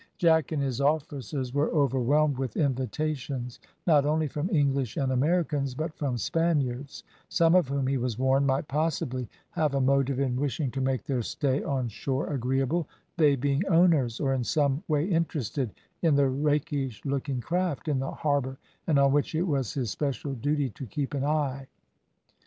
Jack 0.17 0.51
and 0.51 0.59
his 0.63 0.81
officers 0.81 1.53
were 1.53 1.69
overwhelmed 1.69 2.39
with 2.39 2.57
invitations, 2.57 3.59
not 3.85 4.03
only 4.03 4.27
from 4.27 4.49
English 4.49 4.97
and 4.97 5.11
Americans, 5.11 5.75
but 5.75 5.93
from 5.93 6.17
Spaniards, 6.17 7.03
some 7.29 7.53
of 7.53 7.67
whom, 7.67 7.85
he 7.85 7.97
was 7.99 8.17
warned, 8.17 8.47
might 8.47 8.67
possibly 8.67 9.29
have 9.51 9.75
a 9.75 9.79
motive 9.79 10.19
in 10.19 10.37
wishing 10.37 10.71
to 10.71 10.81
make 10.81 11.03
their 11.03 11.21
stay 11.21 11.61
on 11.63 11.87
shore 11.87 12.33
agreeable, 12.33 12.87
they 13.17 13.35
being 13.35 13.63
owners, 13.67 14.19
or 14.19 14.33
in 14.33 14.43
some 14.43 14.81
way 14.87 15.05
interested 15.05 15.69
in 16.01 16.15
the 16.15 16.27
rakish 16.27 17.05
looking 17.05 17.39
craft 17.39 17.87
in 17.87 17.99
the 17.99 18.09
harbour, 18.09 18.57
and 18.87 18.97
on 18.97 19.11
which 19.11 19.35
it 19.35 19.43
was 19.43 19.75
his 19.75 19.91
special 19.91 20.33
duty 20.33 20.71
to 20.71 20.87
keep 20.87 21.13
an 21.13 21.23
eye. 21.23 21.67